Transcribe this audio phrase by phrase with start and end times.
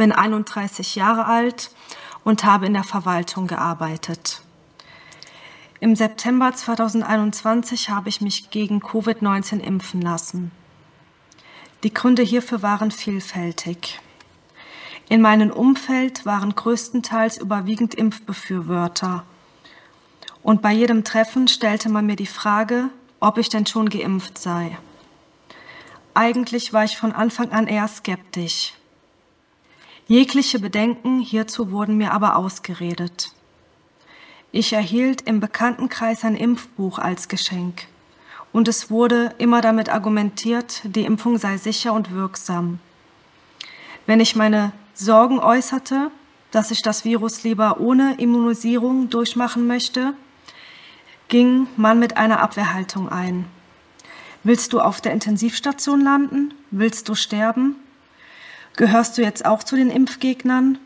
[0.00, 1.70] bin 31 Jahre alt
[2.24, 4.40] und habe in der Verwaltung gearbeitet.
[5.78, 10.52] Im September 2021 habe ich mich gegen Covid-19 impfen lassen.
[11.82, 14.00] Die Gründe hierfür waren vielfältig.
[15.10, 19.24] In meinem Umfeld waren größtenteils überwiegend Impfbefürworter.
[20.42, 22.88] Und bei jedem Treffen stellte man mir die Frage,
[23.20, 24.78] ob ich denn schon geimpft sei.
[26.14, 28.72] Eigentlich war ich von Anfang an eher skeptisch.
[30.10, 33.32] Jegliche Bedenken hierzu wurden mir aber ausgeredet.
[34.50, 37.86] Ich erhielt im Bekanntenkreis ein Impfbuch als Geschenk
[38.52, 42.80] und es wurde immer damit argumentiert, die Impfung sei sicher und wirksam.
[44.04, 46.10] Wenn ich meine Sorgen äußerte,
[46.50, 50.14] dass ich das Virus lieber ohne Immunisierung durchmachen möchte,
[51.28, 53.44] ging man mit einer Abwehrhaltung ein.
[54.42, 56.52] Willst du auf der Intensivstation landen?
[56.72, 57.76] Willst du sterben?
[58.76, 60.78] Gehörst du jetzt auch zu den Impfgegnern?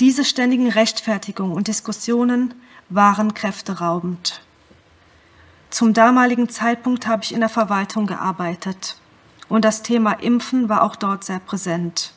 [0.00, 2.54] Diese ständigen Rechtfertigungen und Diskussionen
[2.88, 4.40] waren kräfteraubend.
[5.70, 8.96] Zum damaligen Zeitpunkt habe ich in der Verwaltung gearbeitet
[9.48, 12.12] und das Thema Impfen war auch dort sehr präsent.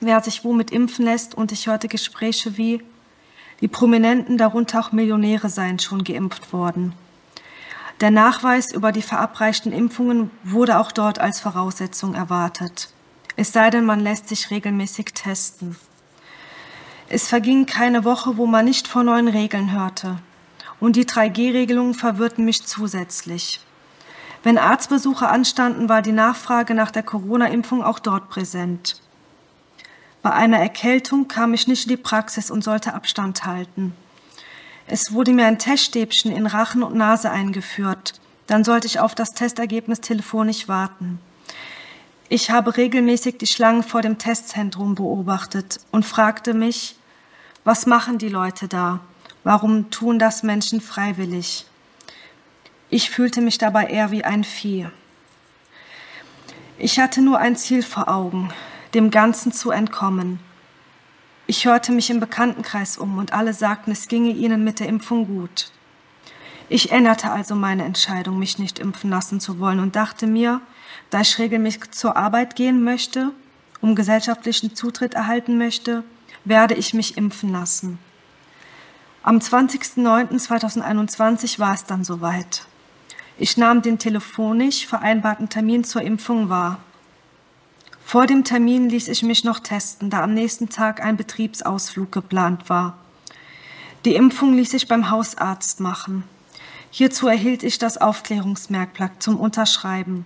[0.00, 2.82] Wer sich womit impfen lässt und ich hörte Gespräche wie,
[3.60, 6.92] die Prominenten, darunter auch Millionäre, seien schon geimpft worden.
[8.00, 12.90] Der Nachweis über die verabreichten Impfungen wurde auch dort als Voraussetzung erwartet
[13.38, 15.76] es sei denn, man lässt sich regelmäßig testen.
[17.08, 20.18] Es verging keine Woche, wo man nicht von neuen Regeln hörte.
[20.80, 23.60] Und die 3G-Regelungen verwirrten mich zusätzlich.
[24.42, 29.00] Wenn Arztbesuche anstanden, war die Nachfrage nach der Corona-Impfung auch dort präsent.
[30.20, 33.94] Bei einer Erkältung kam ich nicht in die Praxis und sollte Abstand halten.
[34.88, 38.20] Es wurde mir ein Teststäbchen in Rachen und Nase eingeführt.
[38.48, 41.20] Dann sollte ich auf das Testergebnis telefonisch warten.
[42.30, 46.96] Ich habe regelmäßig die Schlangen vor dem Testzentrum beobachtet und fragte mich,
[47.64, 49.00] was machen die Leute da?
[49.44, 51.64] Warum tun das Menschen freiwillig?
[52.90, 54.88] Ich fühlte mich dabei eher wie ein Vieh.
[56.76, 58.50] Ich hatte nur ein Ziel vor Augen,
[58.92, 60.38] dem Ganzen zu entkommen.
[61.46, 65.26] Ich hörte mich im Bekanntenkreis um und alle sagten, es ginge ihnen mit der Impfung
[65.26, 65.72] gut.
[66.70, 70.60] Ich änderte also meine Entscheidung, mich nicht impfen lassen zu wollen und dachte mir,
[71.10, 73.30] da ich regelmäßig zur Arbeit gehen möchte,
[73.80, 76.04] um gesellschaftlichen Zutritt erhalten möchte,
[76.44, 77.98] werde ich mich impfen lassen.
[79.22, 82.66] Am 20.09.2021 war es dann soweit.
[83.38, 86.80] Ich nahm den telefonisch vereinbarten Termin zur Impfung wahr.
[88.04, 92.68] Vor dem Termin ließ ich mich noch testen, da am nächsten Tag ein Betriebsausflug geplant
[92.68, 92.98] war.
[94.04, 96.24] Die Impfung ließ ich beim Hausarzt machen.
[96.90, 100.24] Hierzu erhielt ich das Aufklärungsmerkblatt zum Unterschreiben.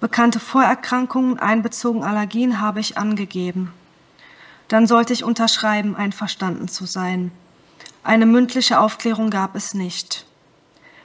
[0.00, 3.72] Bekannte Vorerkrankungen, einbezogen Allergien, habe ich angegeben.
[4.68, 7.32] Dann sollte ich unterschreiben, einverstanden zu sein.
[8.02, 10.26] Eine mündliche Aufklärung gab es nicht.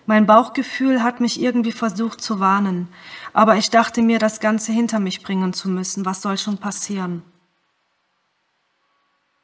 [0.06, 2.88] Mein Bauchgefühl hat mich irgendwie versucht zu warnen,
[3.32, 6.04] aber ich dachte mir, das Ganze hinter mich bringen zu müssen.
[6.06, 7.22] Was soll schon passieren?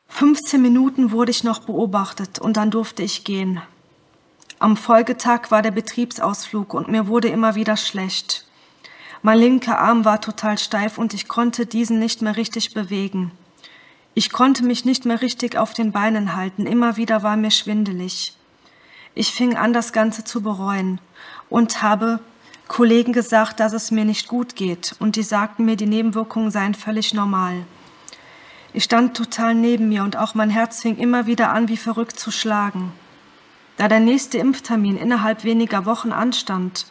[0.07, 3.61] 15 Minuten wurde ich noch beobachtet und dann durfte ich gehen.
[4.65, 8.47] Am Folgetag war der Betriebsausflug und mir wurde immer wieder schlecht.
[9.21, 13.29] Mein linker Arm war total steif und ich konnte diesen nicht mehr richtig bewegen.
[14.15, 18.35] Ich konnte mich nicht mehr richtig auf den Beinen halten, immer wieder war mir schwindelig.
[19.13, 20.99] Ich fing an, das Ganze zu bereuen
[21.47, 22.19] und habe
[22.67, 26.73] Kollegen gesagt, dass es mir nicht gut geht, und die sagten mir, die Nebenwirkungen seien
[26.73, 27.67] völlig normal.
[28.73, 32.19] Ich stand total neben mir und auch mein Herz fing immer wieder an, wie verrückt
[32.19, 32.93] zu schlagen.
[33.77, 36.85] Da der nächste Impftermin innerhalb weniger Wochen anstand,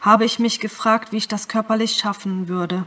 [0.00, 2.84] habe ich mich gefragt, wie ich das körperlich schaffen würde,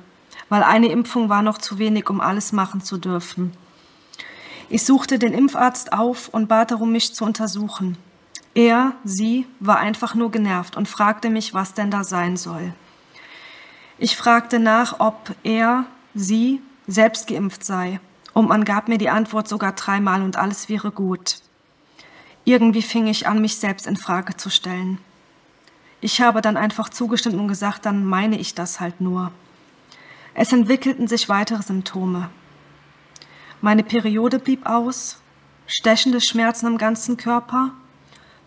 [0.49, 3.53] weil eine Impfung war noch zu wenig, um alles machen zu dürfen.
[4.69, 7.97] Ich suchte den Impfarzt auf und bat darum, mich zu untersuchen.
[8.53, 12.73] Er, sie, war einfach nur genervt und fragte mich, was denn da sein soll.
[13.97, 17.99] Ich fragte nach, ob er, sie, selbst geimpft sei,
[18.33, 21.39] und man gab mir die Antwort sogar dreimal und alles wäre gut.
[22.47, 24.99] Irgendwie fing ich an, mich selbst in Frage zu stellen.
[25.99, 29.33] Ich habe dann einfach zugestimmt und gesagt, dann meine ich das halt nur.
[30.33, 32.29] Es entwickelten sich weitere Symptome.
[33.59, 35.19] Meine Periode blieb aus,
[35.65, 37.71] stechende Schmerzen am ganzen Körper,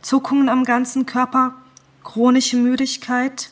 [0.00, 1.56] Zuckungen am ganzen Körper,
[2.02, 3.50] chronische Müdigkeit,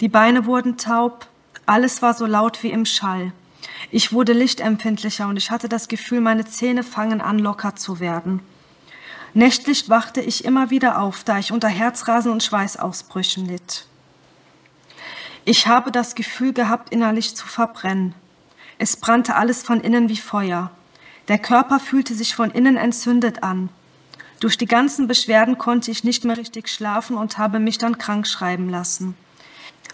[0.00, 1.26] die Beine wurden taub,
[1.66, 3.32] alles war so laut wie im Schall.
[3.90, 8.42] Ich wurde lichtempfindlicher und ich hatte das Gefühl, meine Zähne fangen an locker zu werden.
[9.34, 13.86] Nächtlich wachte ich immer wieder auf, da ich unter Herzrasen und Schweißausbrüchen litt.
[15.44, 18.14] Ich habe das Gefühl gehabt, innerlich zu verbrennen.
[18.78, 20.70] Es brannte alles von innen wie Feuer.
[21.28, 23.70] Der Körper fühlte sich von innen entzündet an.
[24.38, 28.26] Durch die ganzen Beschwerden konnte ich nicht mehr richtig schlafen und habe mich dann krank
[28.26, 29.16] schreiben lassen.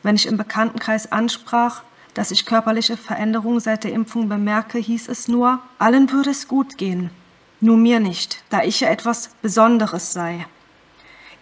[0.03, 1.83] Wenn ich im Bekanntenkreis ansprach,
[2.15, 6.77] dass ich körperliche Veränderungen seit der Impfung bemerke, hieß es nur, allen würde es gut
[6.77, 7.11] gehen.
[7.61, 10.47] Nur mir nicht, da ich ja etwas Besonderes sei.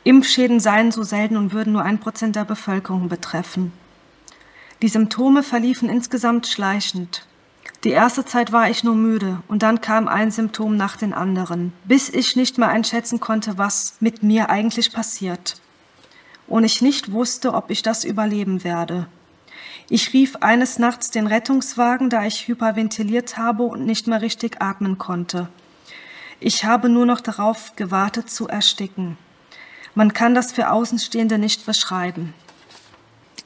[0.03, 3.73] Impfschäden seien so selten und würden nur ein Prozent der Bevölkerung betreffen.
[4.81, 7.27] Die Symptome verliefen insgesamt schleichend.
[7.85, 11.73] Die erste Zeit war ich nur müde und dann kam ein Symptom nach den anderen,
[11.85, 15.61] bis ich nicht mehr einschätzen konnte, was mit mir eigentlich passiert.
[16.47, 19.07] Und ich nicht wusste, ob ich das überleben werde.
[19.91, 24.99] Ich rief eines Nachts den Rettungswagen, da ich hyperventiliert habe und nicht mehr richtig atmen
[24.99, 25.49] konnte.
[26.39, 29.17] Ich habe nur noch darauf gewartet zu ersticken.
[29.95, 32.35] Man kann das für Außenstehende nicht beschreiben.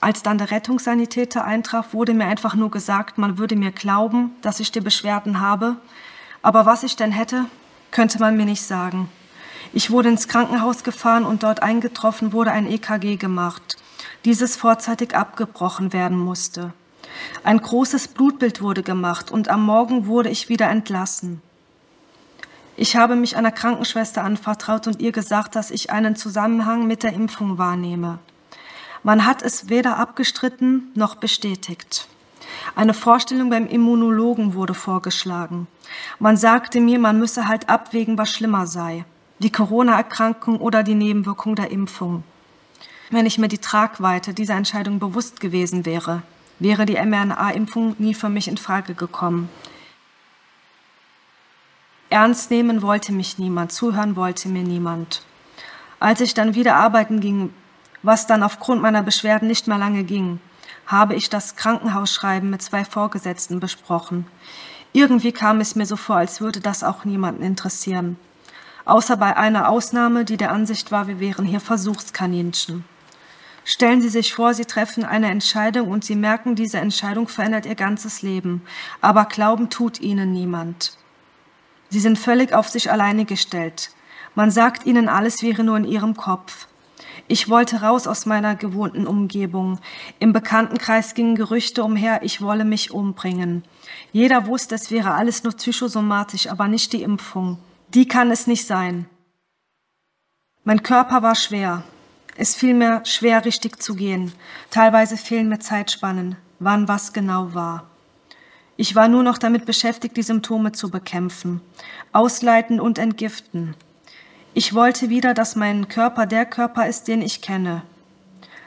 [0.00, 4.58] Als dann der Rettungssanitäter eintraf, wurde mir einfach nur gesagt, man würde mir glauben, dass
[4.58, 5.76] ich die Beschwerden habe.
[6.42, 7.44] Aber was ich denn hätte,
[7.92, 9.08] könnte man mir nicht sagen.
[9.72, 13.76] Ich wurde ins Krankenhaus gefahren und dort eingetroffen wurde ein EKG gemacht,
[14.24, 16.72] dieses vorzeitig abgebrochen werden musste.
[17.44, 21.42] Ein großes Blutbild wurde gemacht und am Morgen wurde ich wieder entlassen.
[22.80, 27.12] Ich habe mich einer Krankenschwester anvertraut und ihr gesagt, dass ich einen Zusammenhang mit der
[27.12, 28.20] Impfung wahrnehme.
[29.02, 32.08] Man hat es weder abgestritten noch bestätigt.
[32.74, 35.66] Eine Vorstellung beim Immunologen wurde vorgeschlagen.
[36.18, 39.04] Man sagte mir, man müsse halt abwägen, was schlimmer sei.
[39.40, 42.24] Die Corona-Erkrankung oder die Nebenwirkung der Impfung.
[43.10, 46.22] Wenn ich mir die Tragweite dieser Entscheidung bewusst gewesen wäre,
[46.58, 49.50] wäre die mRNA-Impfung nie für mich in Frage gekommen.
[52.10, 55.22] Ernst nehmen wollte mich niemand, zuhören wollte mir niemand.
[56.00, 57.54] Als ich dann wieder arbeiten ging,
[58.02, 60.40] was dann aufgrund meiner Beschwerden nicht mehr lange ging,
[60.86, 64.26] habe ich das Krankenhausschreiben mit zwei Vorgesetzten besprochen.
[64.92, 68.16] Irgendwie kam es mir so vor, als würde das auch niemanden interessieren.
[68.86, 72.84] Außer bei einer Ausnahme, die der Ansicht war, wir wären hier Versuchskaninchen.
[73.64, 77.76] Stellen Sie sich vor, Sie treffen eine Entscheidung und Sie merken, diese Entscheidung verändert Ihr
[77.76, 78.62] ganzes Leben.
[79.00, 80.96] Aber Glauben tut Ihnen niemand.
[81.90, 83.90] Sie sind völlig auf sich alleine gestellt.
[84.34, 86.68] Man sagt Ihnen, alles wäre nur in Ihrem Kopf.
[87.26, 89.78] Ich wollte raus aus meiner gewohnten Umgebung.
[90.18, 93.64] Im Bekanntenkreis gingen Gerüchte umher, ich wolle mich umbringen.
[94.12, 97.58] Jeder wusste, es wäre alles nur psychosomatisch, aber nicht die Impfung.
[97.88, 99.06] Die kann es nicht sein.
[100.64, 101.82] Mein Körper war schwer.
[102.36, 104.32] Es fiel mir schwer, richtig zu gehen.
[104.70, 107.89] Teilweise fehlen mir Zeitspannen, wann was genau war.
[108.80, 111.60] Ich war nur noch damit beschäftigt, die Symptome zu bekämpfen,
[112.12, 113.74] ausleiten und entgiften.
[114.54, 117.82] Ich wollte wieder, dass mein Körper der Körper ist, den ich kenne.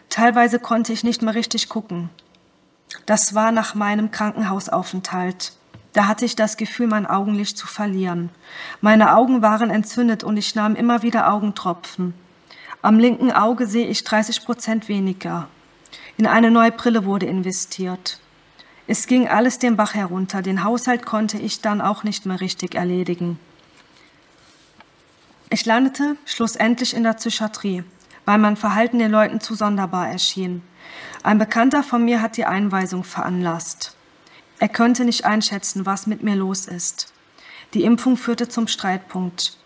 [0.10, 2.12] Teilweise konnte ich nicht mehr richtig gucken.
[3.08, 5.54] Das war nach meinem Krankenhausaufenthalt.
[5.94, 8.30] Da hatte ich das Gefühl, mein Augenlicht zu verlieren.
[8.82, 12.14] Meine Augen waren entzündet und ich nahm immer wieder Augentropfen.
[12.84, 15.48] Am linken Auge sehe ich 30 Prozent weniger.
[16.18, 18.20] In eine neue Brille wurde investiert.
[18.86, 20.42] Es ging alles den Bach herunter.
[20.42, 23.40] Den Haushalt konnte ich dann auch nicht mehr richtig erledigen.
[25.50, 27.84] Ich landete schlussendlich in der Psychiatrie,
[28.26, 30.64] weil mein Verhalten den Leuten zu sonderbar erschien.
[31.22, 33.96] Ein Bekannter von mir hat die Einweisung veranlasst.
[34.60, 37.14] Er könnte nicht einschätzen, was mit mir los ist.
[37.74, 39.58] Die Impfung führte zum Streitpunkt.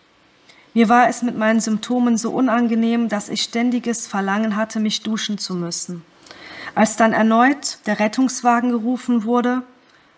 [0.74, 5.38] Mir war es mit meinen Symptomen so unangenehm, dass ich ständiges Verlangen hatte, mich duschen
[5.38, 6.04] zu müssen.
[6.74, 9.62] Als dann erneut der Rettungswagen gerufen wurde,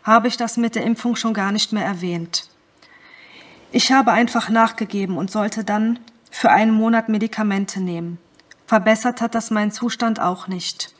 [0.02, 2.48] habe ich das mit der Impfung schon gar nicht mehr erwähnt.
[3.72, 5.98] Ich habe einfach nachgegeben und sollte dann
[6.30, 8.18] für einen Monat Medikamente nehmen.
[8.66, 10.94] Verbessert hat das meinen Zustand auch nicht.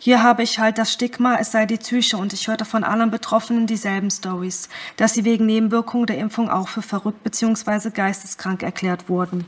[0.00, 3.10] Hier habe ich halt das Stigma, es sei die Psyche und ich hörte von allen
[3.10, 7.90] Betroffenen dieselben Stories, dass sie wegen Nebenwirkungen der Impfung auch für verrückt bzw.
[7.90, 9.44] geisteskrank erklärt wurden.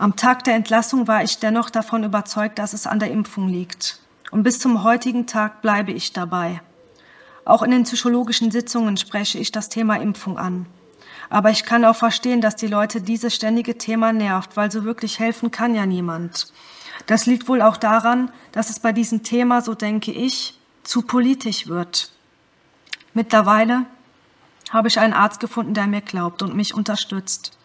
[0.00, 4.00] Am Tag der Entlassung war ich dennoch davon überzeugt, dass es an der Impfung liegt.
[4.30, 6.62] Und bis zum heutigen Tag bleibe ich dabei.
[7.44, 10.64] Auch in den psychologischen Sitzungen spreche ich das Thema Impfung an.
[11.28, 15.18] Aber ich kann auch verstehen, dass die Leute dieses ständige Thema nervt, weil so wirklich
[15.18, 16.50] helfen kann ja niemand.
[17.04, 21.66] Das liegt wohl auch daran, dass es bei diesem Thema, so denke ich, zu politisch
[21.66, 22.10] wird.
[23.12, 23.84] Mittlerweile
[24.70, 27.59] habe ich einen Arzt gefunden, der mir glaubt und mich unterstützt.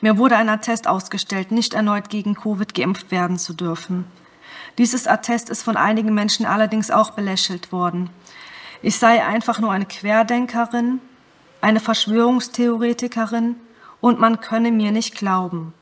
[0.00, 4.04] Mir wurde ein Attest ausgestellt, nicht erneut gegen Covid geimpft werden zu dürfen.
[4.78, 8.10] Dieses Attest ist von einigen Menschen allerdings auch belächelt worden.
[8.82, 11.00] Ich sei einfach nur eine Querdenkerin,
[11.60, 13.56] eine Verschwörungstheoretikerin
[14.00, 15.72] und man könne mir nicht glauben.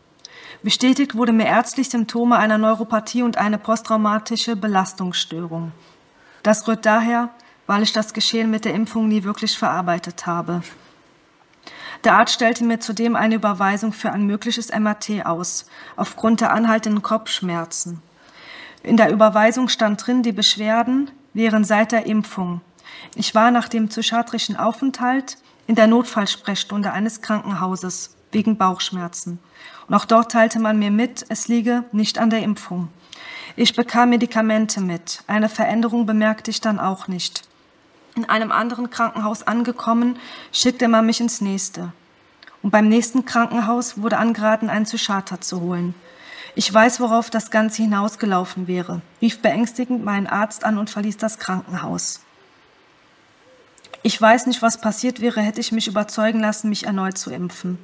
[0.63, 5.73] Bestätigt wurde mir ärztlich Symptome einer Neuropathie und eine posttraumatische Belastungsstörung.
[6.43, 7.31] Das rührt daher,
[7.67, 10.63] weil ich das Geschehen mit der Impfung nie wirklich verarbeitet habe.
[12.05, 15.65] Der Arzt stellte mir zudem eine Überweisung für ein mögliches MRT aus,
[15.97, 18.03] aufgrund der anhaltenden Kopfschmerzen.
[18.83, 22.61] In der Überweisung stand drin, die Beschwerden wären seit der Impfung.
[23.15, 29.39] Ich war nach dem psychiatrischen Aufenthalt in der Notfallsprechstunde eines Krankenhauses wegen Bauchschmerzen.
[29.89, 32.89] Und auch dort teilte man mir mit, es liege nicht an der Impfung.
[33.57, 35.23] Ich bekam Medikamente mit.
[35.27, 37.49] Eine Veränderung bemerkte ich dann auch nicht.
[38.17, 40.19] In einem anderen Krankenhaus angekommen,
[40.53, 41.93] schickte man mich ins nächste.
[42.63, 45.95] Und beim nächsten Krankenhaus wurde angeraten, einen Psychiater zu holen.
[46.55, 51.39] Ich weiß, worauf das Ganze hinausgelaufen wäre, rief beängstigend meinen Arzt an und verließ das
[51.39, 52.21] Krankenhaus.
[54.05, 57.79] Ich weiß nicht, was passiert wäre, hätte ich mich überzeugen lassen, mich erneut zu impfen.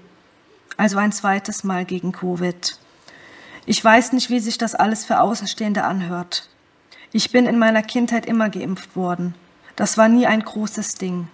[0.77, 2.79] Also ein zweites Mal gegen Covid.
[3.67, 6.49] Ich weiß nicht, wie sich das alles für Außenstehende anhört.
[7.13, 9.35] Ich bin in meiner Kindheit immer geimpft worden.
[9.77, 11.29] Das war nie ein großes Ding.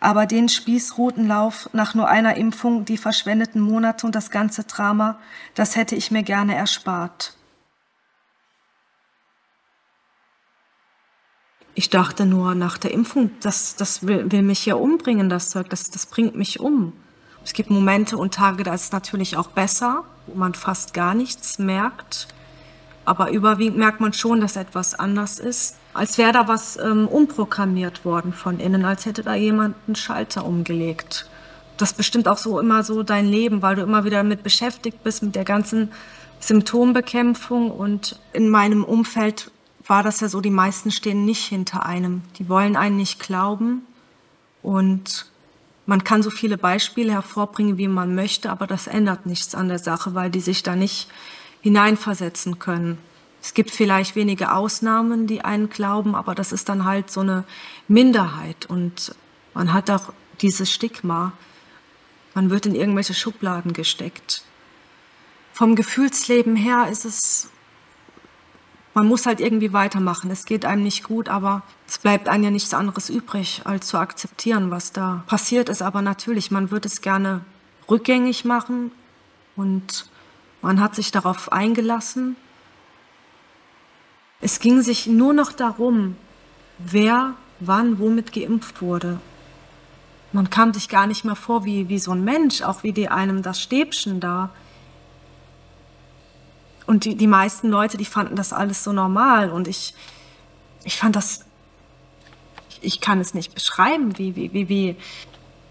[0.00, 5.18] Aber den Spießrutenlauf nach nur einer Impfung, die verschwendeten Monate und das ganze Drama,
[5.54, 7.34] das hätte ich mir gerne erspart.
[11.74, 15.70] Ich dachte nur nach der Impfung, das, das will, will mich ja umbringen, das Zeug,
[15.70, 16.92] das, das bringt mich um.
[17.42, 21.14] Es gibt Momente und Tage, da ist es natürlich auch besser, wo man fast gar
[21.14, 22.28] nichts merkt.
[23.04, 28.04] Aber überwiegend merkt man schon, dass etwas anders ist als wäre da was ähm, umprogrammiert
[28.04, 31.30] worden von innen, als hätte da jemand einen Schalter umgelegt.
[31.76, 35.22] Das bestimmt auch so immer so dein Leben, weil du immer wieder damit beschäftigt bist,
[35.22, 35.90] mit der ganzen
[36.40, 37.70] Symptombekämpfung.
[37.70, 39.50] Und in meinem Umfeld
[39.86, 42.22] war das ja so, die meisten stehen nicht hinter einem.
[42.38, 43.86] Die wollen einen nicht glauben.
[44.62, 45.26] Und
[45.86, 49.78] man kann so viele Beispiele hervorbringen, wie man möchte, aber das ändert nichts an der
[49.78, 51.08] Sache, weil die sich da nicht
[51.60, 52.98] hineinversetzen können.
[53.44, 57.44] Es gibt vielleicht wenige Ausnahmen, die einen glauben, aber das ist dann halt so eine
[57.88, 59.14] Minderheit und
[59.52, 61.32] man hat auch dieses Stigma.
[62.32, 64.44] Man wird in irgendwelche Schubladen gesteckt.
[65.52, 67.50] Vom Gefühlsleben her ist es,
[68.94, 70.30] man muss halt irgendwie weitermachen.
[70.30, 73.98] Es geht einem nicht gut, aber es bleibt einem ja nichts anderes übrig, als zu
[73.98, 75.82] akzeptieren, was da passiert ist.
[75.82, 77.44] Aber natürlich, man würde es gerne
[77.90, 78.90] rückgängig machen
[79.54, 80.08] und
[80.62, 82.36] man hat sich darauf eingelassen
[84.44, 86.16] es ging sich nur noch darum,
[86.76, 89.18] wer wann womit geimpft wurde.
[90.32, 93.08] Man kam sich gar nicht mehr vor wie, wie so ein Mensch, auch wie die
[93.08, 94.50] einem das Stäbchen da.
[96.84, 99.50] Und die, die meisten Leute, die fanden das alles so normal.
[99.50, 99.94] Und ich,
[100.84, 101.46] ich fand das,
[102.82, 104.96] ich kann es nicht beschreiben, wie, wie, wie, wie,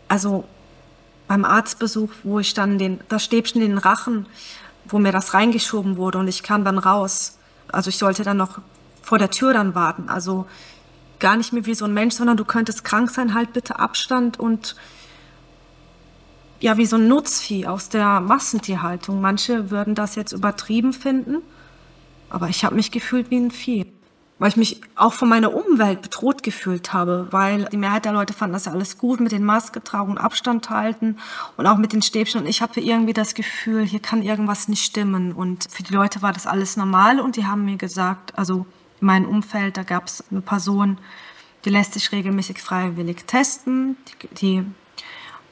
[0.08, 0.46] also
[1.27, 4.25] beim Arztbesuch, wo ich dann den, das Stäbchen in den Rachen,
[4.86, 7.38] wo mir das reingeschoben wurde und ich kam dann raus
[7.74, 8.60] also ich sollte dann noch
[9.01, 10.10] vor der Tür dann warten.
[10.10, 10.46] Also
[11.20, 14.39] gar nicht mehr wie so ein Mensch, sondern du könntest krank sein, halt bitte Abstand
[14.39, 14.75] und
[16.60, 19.20] ja, wie so ein Nutzvieh aus der Massentierhaltung.
[19.20, 21.38] Manche würden das jetzt übertrieben finden,
[22.30, 23.92] aber ich habe mich gefühlt wie ein Vieh
[24.43, 28.33] weil ich mich auch von meiner Umwelt bedroht gefühlt habe, weil die Mehrheit der Leute
[28.33, 31.15] fanden das ja alles gut mit den Maske tragen und Abstand halten
[31.55, 32.41] und auch mit den Stäbchen.
[32.41, 35.31] Und ich habe irgendwie das Gefühl, hier kann irgendwas nicht stimmen.
[35.31, 38.65] Und für die Leute war das alles normal und die haben mir gesagt, also
[39.00, 40.97] in meinem Umfeld, da gab es eine Person,
[41.63, 44.65] die lässt sich regelmäßig freiwillig testen, die, die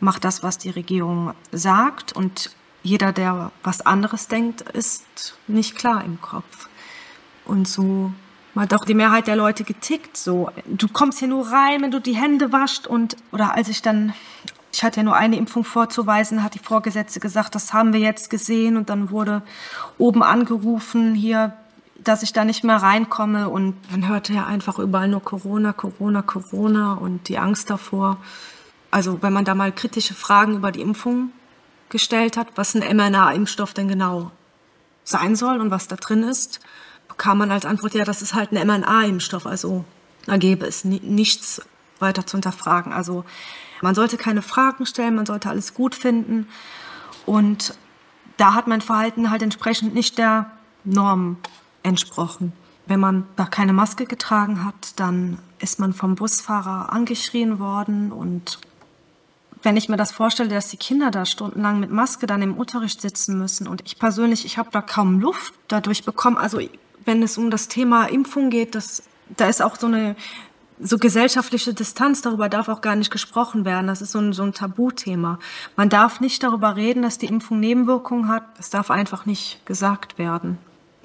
[0.01, 6.03] macht das, was die Regierung sagt und jeder, der was anderes denkt, ist nicht klar
[6.03, 6.67] im Kopf.
[7.45, 8.11] Und so
[8.55, 10.17] hat auch die Mehrheit der Leute getickt.
[10.17, 13.81] So, du kommst hier nur rein, wenn du die Hände wascht und oder als ich
[13.81, 14.13] dann
[14.73, 18.29] ich hatte ja nur eine Impfung vorzuweisen, hat die Vorgesetzte gesagt, das haben wir jetzt
[18.29, 19.41] gesehen und dann wurde
[19.97, 21.53] oben angerufen hier,
[21.97, 26.21] dass ich da nicht mehr reinkomme und man hörte ja einfach überall nur Corona, Corona,
[26.21, 28.17] Corona und die Angst davor.
[28.89, 31.31] Also wenn man da mal kritische Fragen über die Impfung
[31.89, 34.31] gestellt hat, was ein mRNA-Impfstoff denn genau
[35.03, 36.61] sein soll und was da drin ist,
[37.21, 39.85] bekam man als Antwort, ja, das ist halt ein mRNA-Impfstoff, also
[40.25, 41.61] da gäbe es nichts
[41.99, 42.93] weiter zu hinterfragen.
[42.93, 43.25] Also
[43.83, 46.47] man sollte keine Fragen stellen, man sollte alles gut finden
[47.27, 47.75] und
[48.37, 50.49] da hat mein Verhalten halt entsprechend nicht der
[50.83, 51.37] Norm
[51.83, 52.53] entsprochen.
[52.87, 58.57] Wenn man da keine Maske getragen hat, dann ist man vom Busfahrer angeschrien worden und
[59.61, 62.99] wenn ich mir das vorstelle, dass die Kinder da stundenlang mit Maske dann im Unterricht
[62.99, 66.37] sitzen müssen und ich persönlich, ich habe da kaum Luft dadurch bekommen.
[66.37, 66.59] Also
[67.05, 69.03] wenn es um das Thema Impfung geht, das,
[69.35, 70.15] da ist auch so eine
[70.83, 73.87] so gesellschaftliche Distanz, darüber darf auch gar nicht gesprochen werden.
[73.87, 75.37] Das ist so ein, so ein Tabuthema.
[75.75, 78.43] Man darf nicht darüber reden, dass die Impfung Nebenwirkungen hat.
[78.57, 80.57] Das darf einfach nicht gesagt werden.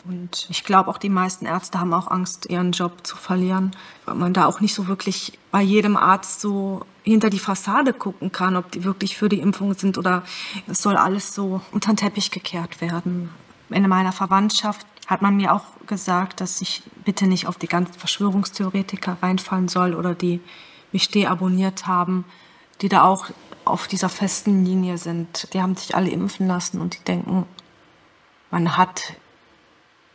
[0.08, 3.72] Und ich glaube, auch die meisten Ärzte haben auch Angst, ihren Job zu verlieren,
[4.04, 8.30] weil man da auch nicht so wirklich bei jedem Arzt so hinter die Fassade gucken
[8.30, 10.22] kann, ob die wirklich für die Impfung sind oder
[10.68, 13.30] es soll alles so unter den Teppich gekehrt werden.
[13.68, 17.94] In meiner Verwandtschaft hat man mir auch gesagt, dass ich bitte nicht auf die ganzen
[17.94, 20.40] Verschwörungstheoretiker reinfallen soll oder die
[20.92, 22.24] mich deabonniert haben,
[22.80, 23.26] die da auch
[23.64, 25.52] auf dieser festen Linie sind.
[25.54, 27.46] Die haben sich alle impfen lassen und die denken,
[28.50, 29.14] man hat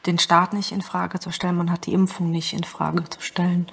[0.05, 3.21] den Staat nicht in Frage zu stellen, man hat die Impfung nicht in Frage zu
[3.21, 3.67] stellen.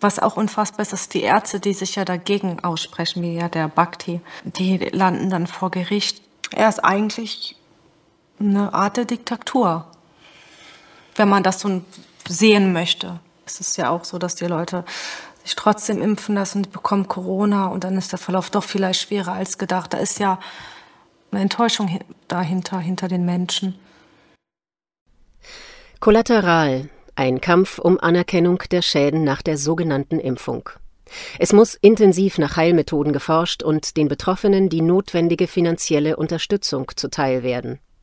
[0.00, 3.68] Was auch unfassbar ist, ist die Ärzte, die sich ja dagegen aussprechen, wie ja der
[3.68, 6.22] Bhakti, die landen dann vor Gericht.
[6.52, 7.56] Er ist eigentlich
[8.38, 9.86] eine Art der Diktatur
[11.22, 11.82] wenn man das so
[12.28, 13.20] sehen möchte.
[13.46, 14.84] Es ist ja auch so, dass die Leute
[15.44, 19.56] sich trotzdem impfen lassen, bekommen Corona und dann ist der Verlauf doch vielleicht schwerer als
[19.56, 19.92] gedacht.
[19.92, 20.40] Da ist ja
[21.30, 23.78] eine Enttäuschung dahinter, hinter den Menschen.
[26.00, 30.70] Kollateral, ein Kampf um Anerkennung der Schäden nach der sogenannten Impfung.
[31.38, 37.78] Es muss intensiv nach Heilmethoden geforscht und den Betroffenen die notwendige finanzielle Unterstützung zuteil werden.